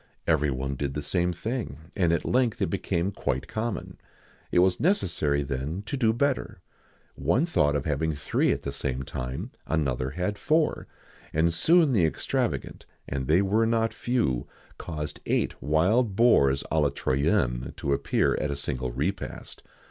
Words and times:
Every 0.25 0.49
one 0.49 0.73
did 0.73 0.95
the 0.95 1.03
same 1.03 1.31
thing, 1.31 1.77
and 1.95 2.11
at 2.11 2.25
length 2.25 2.59
it 2.59 2.71
became 2.71 3.11
quite 3.11 3.47
common. 3.47 3.99
It 4.51 4.57
was 4.57 4.79
necessary 4.79 5.43
then 5.43 5.83
to 5.85 5.95
do 5.95 6.11
better. 6.11 6.59
One 7.13 7.45
thought 7.45 7.75
of 7.75 7.85
having 7.85 8.13
three 8.15 8.51
at 8.51 8.63
the 8.63 8.71
same 8.71 9.03
time; 9.03 9.51
another 9.67 10.09
had 10.09 10.39
four; 10.39 10.87
and 11.33 11.53
soon 11.53 11.93
the 11.93 12.03
extravagant 12.07 12.87
and 13.07 13.27
they 13.27 13.43
were 13.43 13.67
not 13.67 13.93
few 13.93 14.47
caused 14.79 15.19
eight 15.27 15.53
wild 15.61 16.15
boars 16.15 16.63
à 16.71 16.81
la 16.81 16.89
Troyenne 16.89 17.71
to 17.77 17.93
appear 17.93 18.33
at 18.37 18.49
a 18.49 18.55
single 18.55 18.89
repast. 18.91 19.61